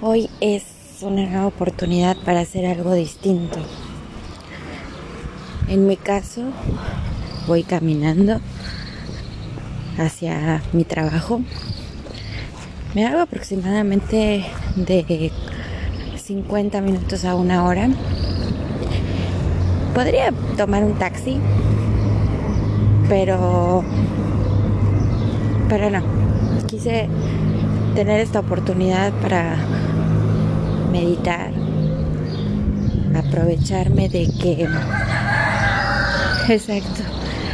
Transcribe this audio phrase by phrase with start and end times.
[0.00, 0.62] Hoy es
[1.02, 3.58] una oportunidad para hacer algo distinto.
[5.66, 6.42] En mi caso,
[7.48, 8.40] voy caminando
[9.98, 11.40] hacia mi trabajo.
[12.94, 15.32] Me hago aproximadamente de
[16.16, 17.88] 50 minutos a una hora.
[19.96, 21.40] Podría tomar un taxi,
[23.08, 23.82] pero
[25.68, 26.02] pero no.
[26.68, 27.08] Quise
[27.96, 29.56] tener esta oportunidad para
[30.90, 31.50] meditar,
[33.16, 34.68] aprovecharme de que
[36.48, 37.02] exacto,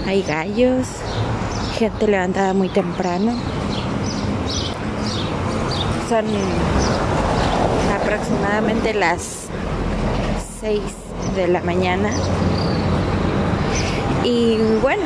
[0.06, 0.87] hay gallos,
[1.78, 3.33] gente levantada muy temprano.
[6.09, 6.25] Son
[8.01, 9.48] aproximadamente las
[10.61, 10.80] 6
[11.37, 12.11] de la mañana.
[14.25, 15.03] Y bueno,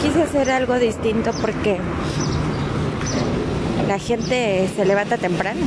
[0.00, 1.78] quise hacer algo distinto porque
[3.88, 5.60] la gente se levanta temprano.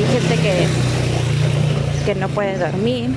[0.00, 0.66] Hay gente que,
[2.06, 3.10] que no puede dormir.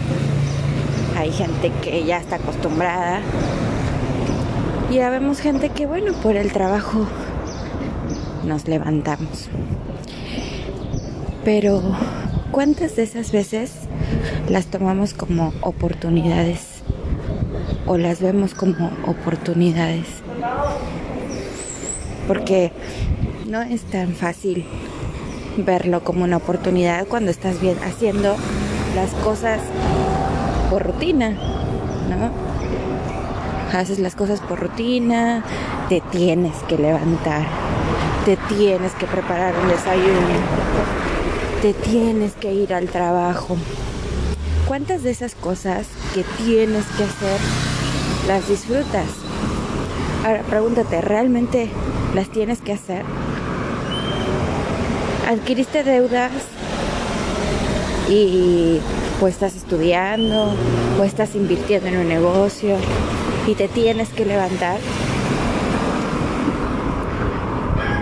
[1.18, 3.22] Hay gente que ya está acostumbrada.
[4.92, 7.08] Y ya vemos gente que, bueno, por el trabajo
[8.46, 9.48] nos levantamos.
[11.46, 11.82] Pero,
[12.52, 13.72] ¿cuántas de esas veces
[14.50, 16.82] las tomamos como oportunidades?
[17.86, 20.08] O las vemos como oportunidades.
[22.28, 22.74] Porque
[23.48, 24.66] no es tan fácil
[25.58, 28.36] verlo como una oportunidad cuando estás bien haciendo
[28.96, 29.60] las cosas
[30.70, 31.30] por rutina,
[32.10, 32.32] ¿no?
[33.78, 35.44] Haces las cosas por rutina,
[35.90, 37.46] te tienes que levantar,
[38.26, 40.36] te tienes que preparar un desayuno,
[41.62, 43.58] te tienes que ir al trabajo.
[44.68, 47.40] ¿Cuántas de esas cosas que tienes que hacer
[48.28, 49.08] las disfrutas?
[50.26, 51.70] Ahora pregúntate, ¿realmente
[52.16, 53.04] las tienes que hacer?
[55.28, 56.32] Adquiriste deudas
[58.10, 58.80] y
[59.20, 60.54] pues estás estudiando
[61.00, 62.78] o estás invirtiendo en un negocio
[63.48, 64.80] y te tienes que levantar.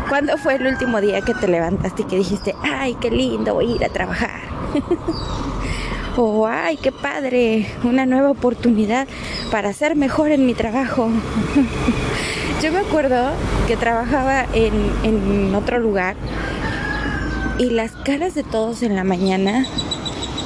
[0.09, 3.71] ¿Cuándo fue el último día que te levantaste y que dijiste, ay, qué lindo, voy
[3.71, 4.41] a ir a trabajar?
[6.17, 9.07] o, ay, qué padre, una nueva oportunidad
[9.51, 11.09] para ser mejor en mi trabajo.
[12.61, 13.31] Yo me acuerdo
[13.67, 14.73] que trabajaba en,
[15.03, 16.15] en otro lugar
[17.59, 19.65] y las caras de todos en la mañana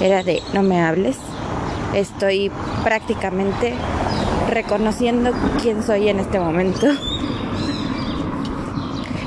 [0.01, 1.17] era de no me hables.
[1.93, 2.51] Estoy
[2.83, 3.73] prácticamente
[4.49, 6.88] reconociendo quién soy en este momento.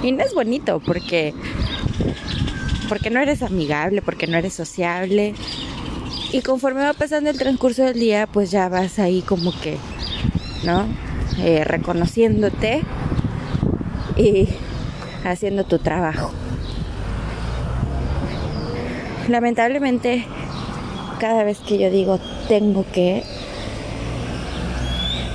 [0.00, 1.34] Y no es bonito porque
[2.88, 5.34] porque no eres amigable, porque no eres sociable.
[6.32, 9.76] Y conforme va pasando el transcurso del día, pues ya vas ahí como que,
[10.62, 10.86] ¿no?
[11.38, 12.84] Eh, reconociéndote
[14.16, 14.48] y
[15.24, 16.32] haciendo tu trabajo
[19.28, 20.24] lamentablemente
[21.20, 22.18] cada vez que yo digo
[22.48, 23.22] tengo que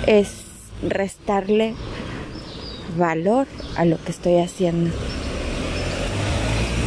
[0.07, 0.43] es
[0.87, 1.75] restarle
[2.97, 4.91] valor a lo que estoy haciendo.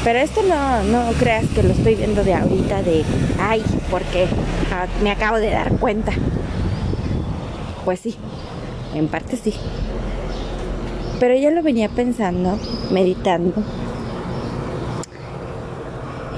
[0.04, 3.04] Pero esto no, no creas que lo estoy viendo de ahorita de,
[3.40, 4.28] ay, porque
[5.02, 6.12] me acabo de dar cuenta.
[7.84, 8.14] Pues sí,
[8.94, 9.54] en parte sí.
[11.18, 12.58] Pero ya lo venía pensando,
[12.92, 13.54] meditando,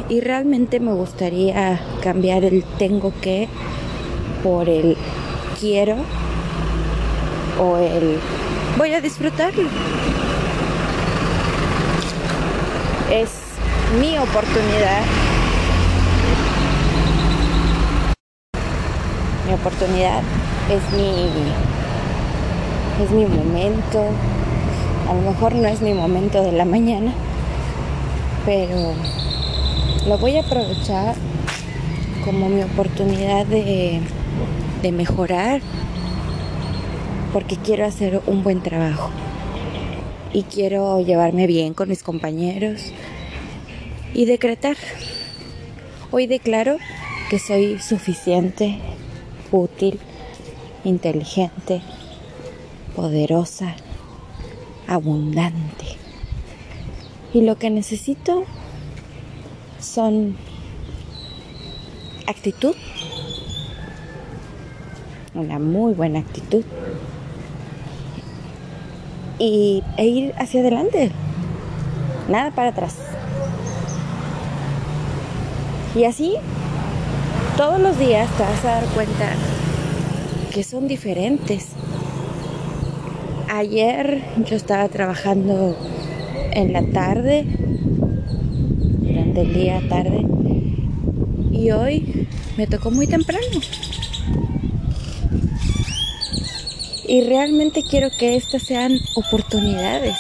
[0.09, 3.49] y realmente me gustaría cambiar el tengo que
[4.43, 4.97] por el
[5.61, 5.97] quiero
[7.61, 8.19] o el
[8.79, 9.69] voy a disfrutarlo.
[13.11, 13.31] Es
[14.01, 15.03] mi oportunidad.
[19.47, 20.23] Mi oportunidad
[20.71, 21.29] es mi
[23.03, 24.05] es mi momento.
[25.09, 27.13] A lo mejor no es mi momento de la mañana,
[28.45, 28.95] pero
[30.09, 31.15] lo voy a aprovechar
[32.25, 34.01] como mi oportunidad de,
[34.81, 35.61] de mejorar
[37.31, 39.11] porque quiero hacer un buen trabajo
[40.33, 42.81] y quiero llevarme bien con mis compañeros
[44.15, 44.79] y decretar.
[46.11, 46.79] Hoy declaro
[47.29, 48.79] que soy suficiente,
[49.53, 50.01] útil,
[50.85, 51.83] inteligente,
[52.97, 53.77] poderosa,
[54.87, 55.85] abundante.
[57.35, 58.47] Y lo que necesito
[59.79, 60.37] son
[62.27, 62.75] actitud,
[65.35, 66.65] una muy buena actitud
[69.39, 71.11] y, e ir hacia adelante,
[72.29, 72.97] nada para atrás.
[75.95, 76.35] Y así,
[77.57, 79.33] todos los días te vas a dar cuenta
[80.53, 81.69] que son diferentes.
[83.51, 85.77] Ayer yo estaba trabajando
[86.53, 87.47] en la tarde
[89.39, 90.27] del día tarde.
[91.53, 92.27] Y hoy
[92.57, 93.61] me tocó muy temprano.
[97.07, 100.17] Y realmente quiero que estas sean oportunidades.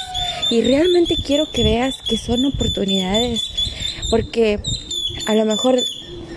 [0.50, 3.42] Y realmente quiero que veas que son oportunidades.
[4.08, 4.60] Porque
[5.26, 5.80] a lo mejor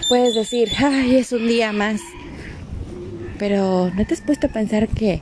[0.09, 2.01] puedes decir, ay, es un día más.
[3.37, 5.21] Pero ¿no te has puesto a pensar que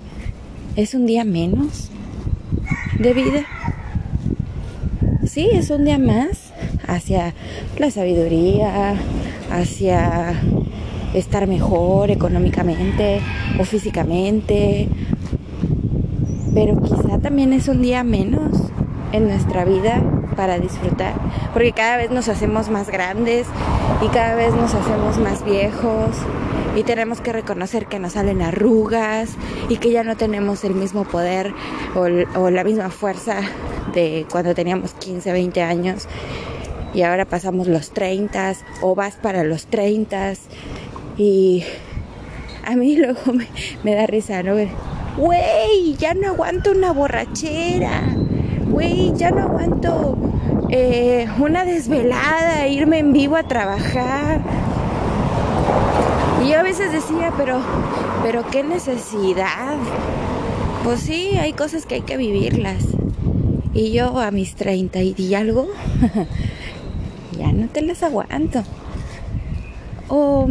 [0.75, 1.89] es un día menos
[2.97, 3.45] de vida?
[5.27, 6.48] Sí, es un día más
[6.89, 7.33] hacia
[7.77, 8.95] la sabiduría,
[9.51, 10.33] hacia
[11.13, 13.21] estar mejor económicamente
[13.59, 14.87] o físicamente.
[16.53, 18.71] Pero quizá también es un día menos
[19.11, 20.01] en nuestra vida
[20.35, 21.13] para disfrutar,
[21.53, 23.45] porque cada vez nos hacemos más grandes
[24.01, 26.15] y cada vez nos hacemos más viejos
[26.75, 29.31] y tenemos que reconocer que nos salen arrugas
[29.67, 31.53] y que ya no tenemos el mismo poder
[31.95, 33.41] o, la misma fuerza
[33.93, 36.07] de cuando teníamos 15, 20 años
[36.93, 40.33] y ahora pasamos los 30 o vas para los 30
[41.17, 41.63] y
[42.65, 43.33] a mí luego
[43.83, 44.55] me, da risa, ¿no?
[45.17, 48.01] Güey, ya no aguanto una borrachera.
[48.69, 50.15] Güey, ya no aguanto
[50.69, 54.41] eh, una desvelada, irme en vivo a trabajar.
[56.43, 57.59] Y yo a veces decía, pero,
[58.23, 59.75] pero qué necesidad.
[60.83, 62.85] Pues sí, hay cosas que hay que vivirlas.
[63.73, 65.67] Y yo a mis 30 y algo,
[67.81, 68.63] las aguanto.
[70.07, 70.49] O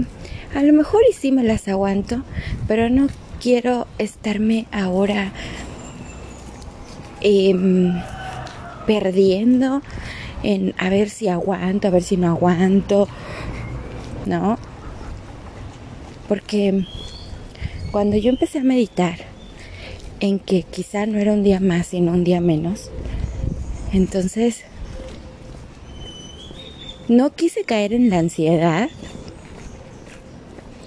[0.54, 2.22] a lo mejor y sí me las aguanto,
[2.66, 3.08] pero no
[3.40, 5.32] quiero estarme ahora
[7.20, 7.92] em,
[8.86, 9.82] perdiendo
[10.42, 13.08] en a ver si aguanto, a ver si no aguanto,
[14.26, 14.58] ¿no?
[16.28, 16.86] Porque
[17.90, 19.16] cuando yo empecé a meditar
[20.20, 22.90] en que quizá no era un día más, sino un día menos,
[23.92, 24.64] entonces
[27.08, 28.88] no quise caer en la ansiedad,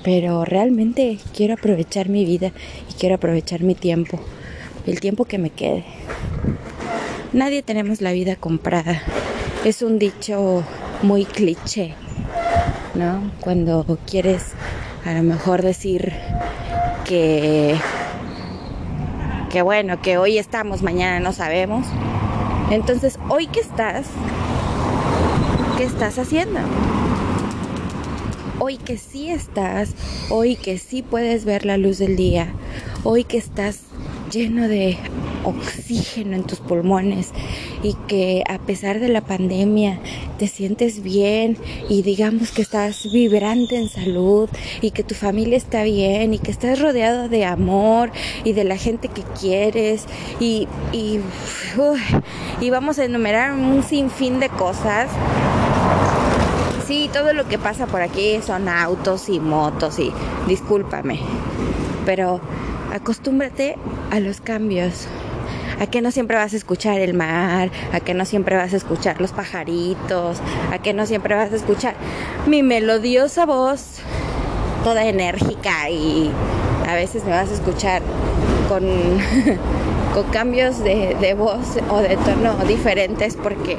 [0.03, 2.51] pero realmente quiero aprovechar mi vida
[2.89, 4.19] y quiero aprovechar mi tiempo,
[4.85, 5.83] el tiempo que me quede.
[7.33, 9.01] Nadie tenemos la vida comprada.
[9.65, 10.63] Es un dicho
[11.01, 11.93] muy cliché,
[12.93, 13.31] ¿no?
[13.39, 14.53] Cuando quieres
[15.05, 16.13] a lo mejor decir
[17.05, 17.75] que
[19.51, 21.85] que bueno, que hoy estamos, mañana no sabemos.
[22.71, 24.05] Entonces, hoy que estás,
[25.81, 26.59] ¿qué estás haciendo?
[28.59, 29.95] Hoy que sí estás,
[30.29, 32.53] hoy que sí puedes ver la luz del día,
[33.03, 33.79] hoy que estás
[34.31, 34.99] lleno de
[35.43, 37.31] oxígeno en tus pulmones
[37.81, 39.99] y que a pesar de la pandemia
[40.37, 41.57] te sientes bien
[41.89, 44.49] y digamos que estás vibrante en salud
[44.81, 48.11] y que tu familia está bien y que estás rodeado de amor
[48.43, 50.05] y de la gente que quieres
[50.39, 51.19] y, y,
[52.61, 55.09] y vamos a enumerar un sinfín de cosas.
[56.91, 60.11] Sí, todo lo que pasa por aquí son autos y motos y
[60.45, 61.21] discúlpame,
[62.05, 62.41] pero
[62.93, 63.77] acostúmbrate
[64.11, 65.07] a los cambios
[65.79, 68.75] a que no siempre vas a escuchar el mar, a que no siempre vas a
[68.75, 70.41] escuchar los pajaritos,
[70.73, 71.95] a que no siempre vas a escuchar
[72.45, 73.99] mi melodiosa voz,
[74.83, 76.29] toda enérgica y
[76.89, 78.01] a veces me vas a escuchar
[78.67, 78.83] con,
[80.13, 83.77] con cambios de, de voz o de tono diferentes porque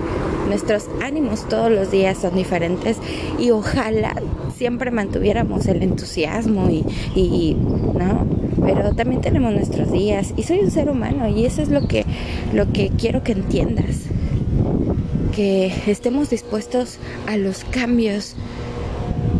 [0.49, 2.99] nuestros ánimos todos los días son diferentes
[3.39, 4.15] y ojalá
[4.57, 8.27] siempre mantuviéramos el entusiasmo y, y ¿no?
[8.65, 12.05] pero también tenemos nuestros días y soy un ser humano y eso es lo que,
[12.53, 14.03] lo que quiero que entiendas,
[15.35, 18.37] que estemos dispuestos a los cambios,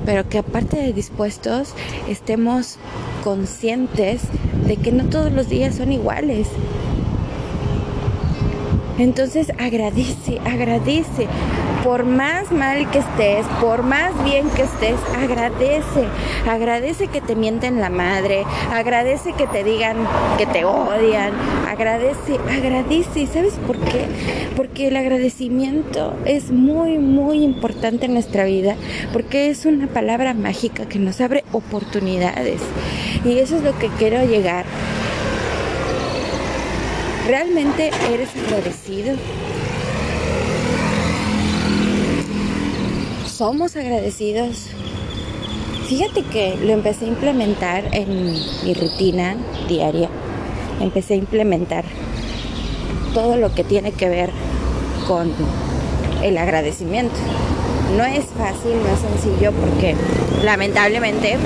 [0.05, 1.75] pero que aparte de dispuestos
[2.09, 2.79] estemos
[3.23, 4.23] conscientes
[4.67, 6.49] de que no todos los días son iguales
[9.03, 11.27] entonces agradece, agradece.
[11.83, 16.07] Por más mal que estés, por más bien que estés, agradece.
[16.49, 19.97] Agradece que te mienten la madre, agradece que te digan
[20.39, 21.33] que te odian,
[21.69, 23.21] agradece, agradece.
[23.23, 24.07] ¿Y sabes por qué?
[24.57, 28.77] Porque el agradecimiento es muy, muy importante en nuestra vida,
[29.13, 32.61] porque es una palabra mágica que nos abre oportunidades.
[33.25, 34.65] Y eso es lo que quiero llegar
[37.27, 39.15] ¿Realmente eres agradecido?
[43.27, 44.67] ¿Somos agradecidos?
[45.87, 48.33] Fíjate que lo empecé a implementar en
[48.65, 49.37] mi rutina
[49.69, 50.09] diaria.
[50.81, 51.85] Empecé a implementar
[53.15, 54.31] todo lo que tiene que ver
[55.07, 55.33] con
[56.25, 57.15] el agradecimiento.
[57.97, 59.95] No es fácil, no es sencillo porque
[60.43, 61.37] lamentablemente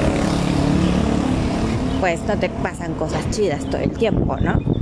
[2.01, 4.76] pues no te pasan cosas chidas todo el tiempo, ¿no?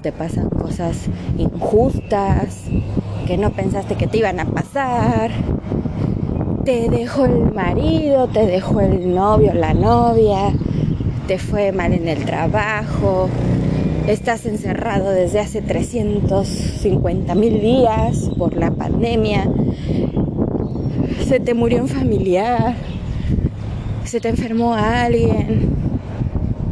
[0.00, 0.96] Te pasan cosas
[1.38, 2.62] injustas
[3.26, 5.32] que no pensaste que te iban a pasar.
[6.64, 10.52] Te dejó el marido, te dejó el novio, la novia,
[11.26, 13.28] te fue mal en el trabajo,
[14.06, 19.50] estás encerrado desde hace 350 mil días por la pandemia,
[21.26, 22.76] se te murió un familiar,
[24.04, 25.77] se te enfermó alguien,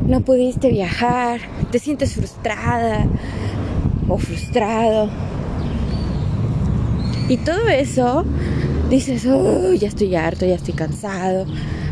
[0.06, 3.06] no pudiste viajar, te sientes frustrada
[4.08, 5.10] o frustrado.
[7.28, 8.24] Y todo eso
[8.88, 11.46] dices, oh, ya estoy harto, ya estoy cansado,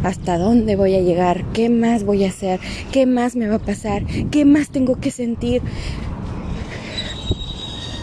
[0.05, 1.45] ¿hasta dónde voy a llegar?
[1.53, 2.61] ¿Qué más voy a hacer?
[2.93, 4.05] ¿Qué más me va a pasar?
[4.31, 5.61] ¿Qué más tengo que sentir?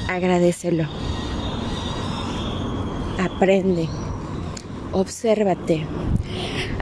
[0.09, 0.87] Agradecelo.
[3.17, 3.87] Aprende.
[4.91, 5.85] Obsérvate.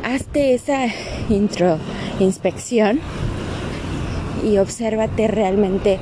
[0.03, 0.87] Hazte esa
[1.29, 1.77] intro
[2.23, 2.99] inspección
[4.43, 5.99] y obsérvate realmente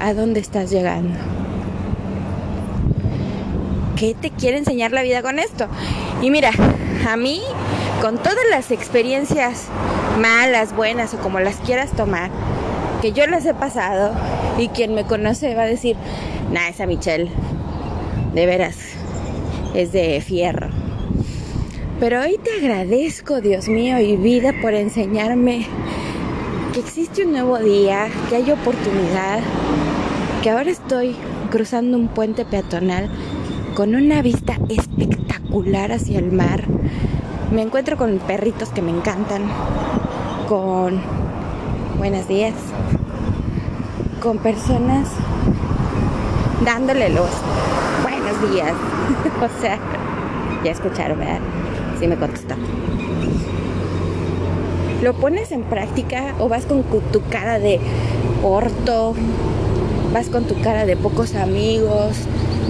[0.00, 1.18] a dónde estás llegando.
[3.96, 5.66] ¿Qué te quiere enseñar la vida con esto?
[6.22, 6.50] Y mira,
[7.08, 7.40] a mí,
[8.00, 9.66] con todas las experiencias
[10.20, 12.30] malas, buenas o como las quieras tomar,
[13.02, 14.12] que yo las he pasado
[14.58, 15.96] y quien me conoce va a decir,
[16.52, 17.30] nah, esa Michelle,
[18.34, 18.76] de veras,
[19.74, 20.77] es de fierro.
[22.00, 25.66] Pero hoy te agradezco, Dios mío, y vida por enseñarme
[26.72, 29.40] que existe un nuevo día, que hay oportunidad,
[30.40, 31.16] que ahora estoy
[31.50, 33.10] cruzando un puente peatonal
[33.74, 36.62] con una vista espectacular hacia el mar.
[37.50, 39.42] Me encuentro con perritos que me encantan,
[40.48, 41.00] con
[41.98, 42.54] buenos días,
[44.22, 45.08] con personas
[46.64, 47.30] dándole los
[48.04, 48.74] buenos días.
[49.42, 49.80] o sea,
[50.62, 51.40] ya escucharon, ¿verdad?
[51.98, 52.54] Sí me contestó.
[55.02, 57.78] ¿Lo pones en práctica o vas con tu cara de
[58.42, 59.14] orto?
[60.12, 62.16] ¿Vas con tu cara de pocos amigos?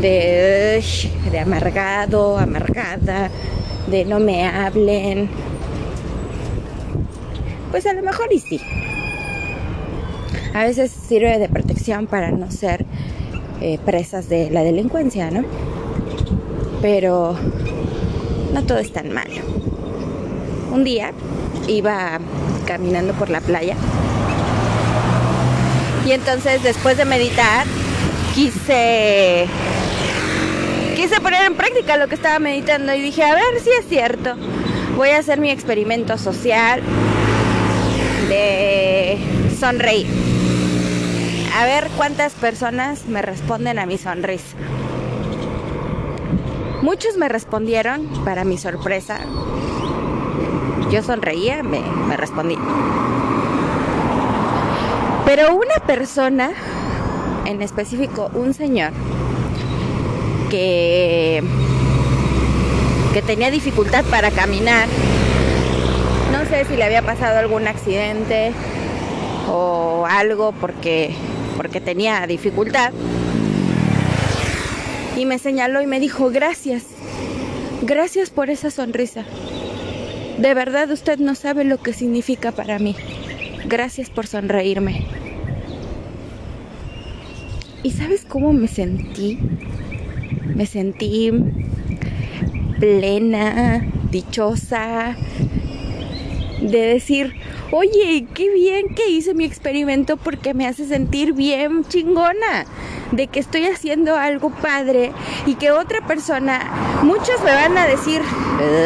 [0.00, 0.82] De,
[1.30, 3.30] de amargado, amargada,
[3.90, 5.28] de no me hablen.
[7.70, 8.60] Pues a lo mejor y sí.
[10.54, 12.84] A veces sirve de protección para no ser
[13.60, 15.44] eh, presas de la delincuencia, ¿no?
[16.80, 17.36] Pero
[18.62, 19.42] todo es tan malo.
[20.70, 21.12] Un día
[21.66, 22.18] iba
[22.66, 23.76] caminando por la playa
[26.08, 27.66] y entonces después de meditar
[28.34, 29.46] quise
[30.96, 34.34] quise poner en práctica lo que estaba meditando y dije, a ver si es cierto.
[34.96, 36.82] Voy a hacer mi experimento social
[38.28, 39.18] de
[39.60, 40.06] sonreír.
[41.56, 44.56] A ver cuántas personas me responden a mi sonrisa.
[46.82, 49.18] Muchos me respondieron, para mi sorpresa.
[50.92, 52.56] Yo sonreía, me, respondí.
[55.26, 56.52] Pero una persona,
[57.46, 58.92] en específico un señor,
[60.50, 61.42] que,
[63.12, 64.86] que tenía dificultad para caminar,
[66.32, 68.52] no sé si le había pasado algún accidente
[69.50, 71.12] o algo porque,
[71.56, 72.92] porque tenía dificultad
[75.18, 76.84] y me señaló y me dijo, gracias,
[77.82, 79.24] gracias por esa sonrisa.
[80.38, 82.94] De verdad usted no sabe lo que significa para mí.
[83.66, 85.04] Gracias por sonreírme.
[87.82, 89.40] ¿Y sabes cómo me sentí?
[90.54, 91.32] Me sentí
[92.78, 95.16] plena, dichosa,
[96.60, 97.34] de decir,
[97.70, 102.66] oye, qué bien que hice mi experimento porque me hace sentir bien chingona
[103.12, 105.12] de que estoy haciendo algo padre
[105.46, 106.60] y que otra persona,
[107.02, 108.22] muchos me van a decir,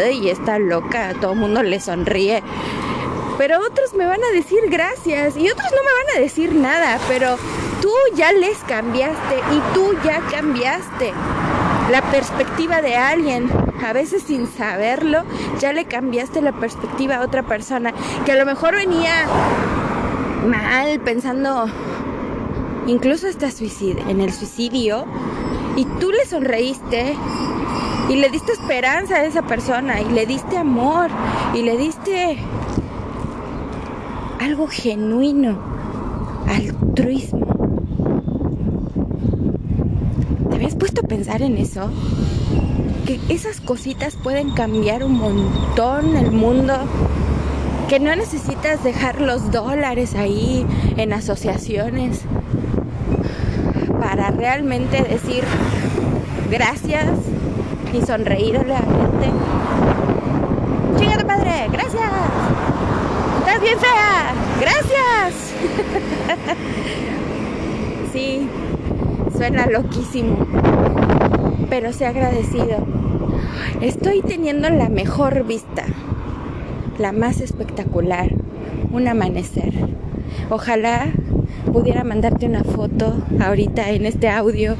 [0.05, 2.43] ay, está loca, todo el mundo le sonríe.
[3.39, 6.99] Pero otros me van a decir gracias y otros no me van a decir nada,
[7.09, 7.37] pero
[7.81, 11.13] tú ya les cambiaste y tú ya cambiaste
[11.93, 13.49] la perspectiva de alguien.
[13.87, 15.25] A veces sin saberlo,
[15.61, 17.93] ya le cambiaste la perspectiva a otra persona
[18.25, 19.27] que a lo mejor venía
[20.47, 21.67] mal pensando
[22.87, 23.49] incluso hasta
[24.09, 25.05] en el suicidio,
[25.77, 27.15] y tú le sonreíste
[28.09, 31.09] y le diste esperanza a esa persona y le diste amor
[31.55, 32.39] y le diste
[34.41, 35.59] algo genuino,
[36.49, 37.47] altruismo.
[40.51, 41.91] ¿Te habías puesto a pensar en eso?
[43.07, 46.73] Que esas cositas pueden cambiar un montón el mundo
[47.91, 50.65] que no necesitas dejar los dólares ahí
[50.97, 52.23] en asociaciones
[54.01, 55.45] para realmente decir
[56.51, 57.11] gracias
[57.93, 59.29] y sonreír a la gente.
[60.99, 61.69] ¡Chingate padre!
[61.71, 62.11] ¡Gracias!
[63.41, 64.33] ¡Estás bien fea!
[64.63, 65.35] ¡Gracias!
[68.15, 68.49] sí,
[69.37, 70.47] suena loquísimo,
[71.73, 72.87] pero sé agradecido.
[73.81, 75.85] Estoy teniendo la mejor vista,
[76.99, 78.29] la más espectacular,
[78.93, 79.73] un amanecer.
[80.51, 81.07] Ojalá
[81.73, 84.77] pudiera mandarte una foto ahorita en este audio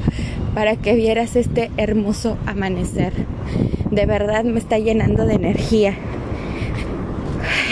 [0.53, 3.11] para que vieras este hermoso amanecer.
[3.89, 5.95] De verdad me está llenando de energía.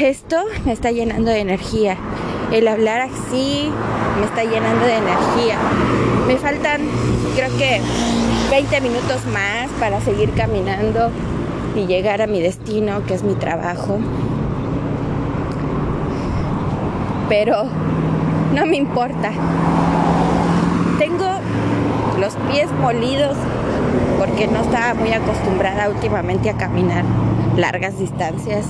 [0.02, 1.96] Esto me está llenando de energía.
[2.52, 3.70] El hablar así
[4.20, 5.60] me está llenando de energía.
[6.26, 6.82] Me faltan
[7.36, 7.80] creo que
[8.52, 11.10] 20 minutos más para seguir caminando
[11.74, 13.98] y llegar a mi destino, que es mi trabajo.
[17.30, 17.64] Pero
[18.54, 19.32] no me importa.
[21.00, 21.30] Tengo
[22.20, 23.38] los pies molidos
[24.20, 27.06] porque no estaba muy acostumbrada últimamente a caminar
[27.56, 28.66] largas distancias.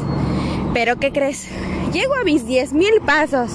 [0.76, 1.48] Pero ¿qué crees?
[1.92, 3.50] Llego a mis 10 mil pasos.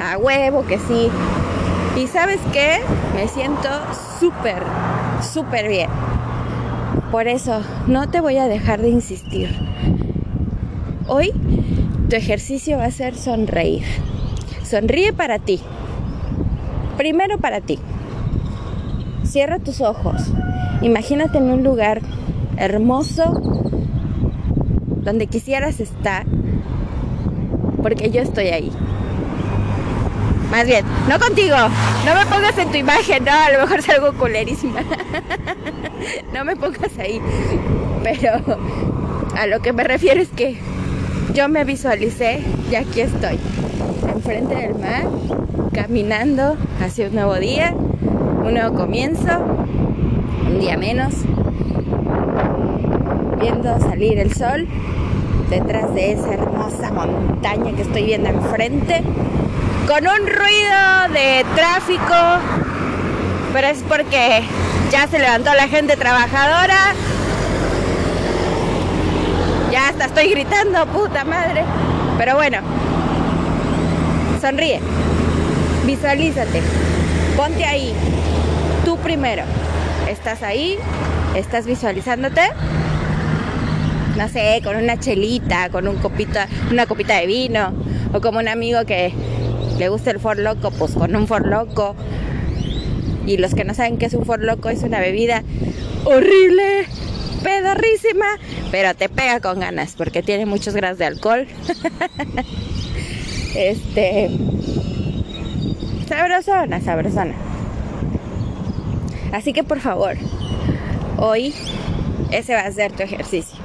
[0.00, 1.10] A huevo que sí.
[1.96, 2.80] Y sabes qué?
[3.16, 3.68] Me siento
[4.20, 4.62] súper,
[5.24, 5.90] súper bien.
[7.10, 9.48] Por eso no te voy a dejar de insistir.
[11.06, 11.32] Hoy
[12.08, 13.84] tu ejercicio va a ser sonreír.
[14.62, 15.60] Sonríe para ti.
[16.96, 17.78] Primero para ti.
[19.22, 20.32] Cierra tus ojos.
[20.82, 22.00] Imagínate en un lugar
[22.56, 23.40] hermoso
[25.02, 26.26] donde quisieras estar.
[27.82, 28.72] Porque yo estoy ahí.
[30.50, 31.56] Más bien, no contigo.
[32.04, 34.80] No me pongas en tu imagen, no, a lo mejor salgo culerísima.
[36.34, 37.20] no me pongas ahí.
[38.02, 38.58] Pero
[39.36, 40.58] a lo que me refiero es que
[41.32, 43.38] yo me visualicé y aquí estoy
[44.14, 45.04] enfrente del mar,
[45.72, 49.30] caminando hacia un nuevo día, un nuevo comienzo,
[50.46, 51.14] un día menos,
[53.40, 54.68] viendo salir el sol
[55.50, 59.02] detrás de esa hermosa montaña que estoy viendo enfrente,
[59.86, 62.14] con un ruido de tráfico,
[63.52, 64.42] pero es porque
[64.90, 66.94] ya se levantó la gente trabajadora.
[69.70, 71.64] Ya hasta estoy gritando, puta madre.
[72.16, 72.58] Pero bueno,
[74.40, 74.80] Sonríe.
[75.84, 76.62] Visualízate.
[77.36, 77.94] Ponte ahí.
[78.84, 79.42] Tú primero.
[80.08, 80.78] ¿Estás ahí?
[81.34, 82.40] ¿Estás visualizándote?
[84.16, 87.72] No sé, con una chelita, con un copita, una copita de vino.
[88.12, 89.12] O como un amigo que
[89.78, 91.94] le gusta el For Loco, pues con un For Loco.
[93.26, 95.42] Y los que no saben qué es un For Loco, es una bebida
[96.04, 96.86] horrible,
[97.42, 98.26] pedorrísima,
[98.70, 101.46] pero te pega con ganas porque tiene muchos grados de alcohol.
[103.54, 104.30] Este.
[106.08, 107.34] Sabrosona, sabrosona.
[109.32, 110.16] Así que por favor,
[111.18, 111.54] hoy
[112.30, 113.58] ese va a ser tu ejercicio,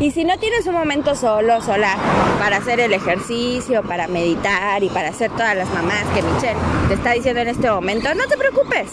[0.00, 1.96] Y si no tienes un momento solo, sola,
[2.38, 6.94] para hacer el ejercicio, para meditar y para hacer todas las mamás que Michelle te
[6.94, 8.90] está diciendo en este momento, no te preocupes.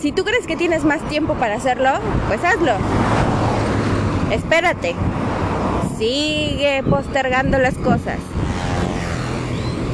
[0.00, 1.90] Si tú crees que tienes más tiempo para hacerlo,
[2.28, 2.72] pues hazlo.
[4.30, 4.94] Espérate,
[5.98, 8.18] sigue postergando las cosas.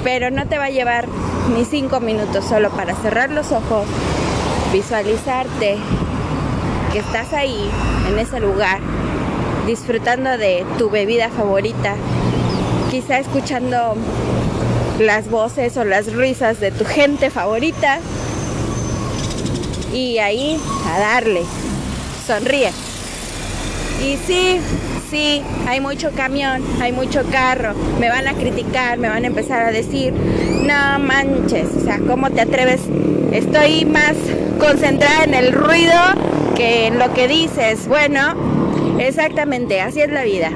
[0.04, 1.09] Pero no te va a llevar
[1.54, 3.87] ni cinco minutos solo para cerrar los ojos,
[4.72, 5.78] visualizarte
[6.92, 7.70] que estás ahí,
[8.09, 8.81] en ese lugar,
[9.66, 11.94] disfrutando de tu bebida favorita,
[12.90, 13.94] quizá escuchando
[14.99, 17.99] las voces o las risas de tu gente favorita
[19.92, 21.42] y ahí a darle,
[22.27, 22.70] sonríe.
[24.03, 24.61] Y sí,
[25.11, 29.62] sí, hay mucho camión, hay mucho carro, me van a criticar, me van a empezar
[29.62, 32.83] a decir, no manches, o sea, ¿cómo te atreves?
[33.33, 34.14] Estoy más
[34.59, 35.92] concentrada en el ruido
[36.57, 37.87] que en lo que dices.
[37.87, 38.35] Bueno,
[38.99, 40.51] exactamente, así es la vida.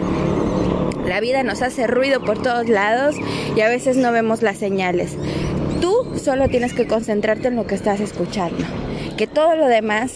[1.07, 3.17] La vida nos hace ruido por todos lados
[3.57, 5.17] y a veces no vemos las señales.
[5.81, 8.65] Tú solo tienes que concentrarte en lo que estás escuchando.
[9.17, 10.13] Que todo lo demás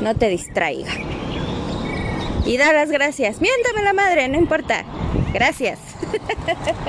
[0.00, 0.90] no te distraiga
[2.44, 3.40] y da las gracias.
[3.40, 4.84] Miéntame la madre, no importa.
[5.32, 5.78] Gracias.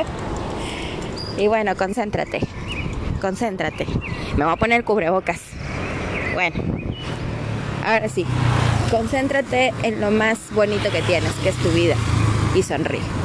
[1.38, 2.40] y bueno, concéntrate.
[3.22, 3.86] Concéntrate.
[4.36, 5.40] Me voy a poner cubrebocas.
[6.34, 6.83] Bueno,
[7.84, 8.26] ahora sí.
[8.92, 11.96] Concéntrate en lo más bonito que tienes, que es tu vida.
[12.56, 13.23] Y sonríe.